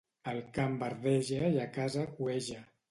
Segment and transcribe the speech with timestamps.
[0.29, 2.69] Al camp verdeja i a casa cueja.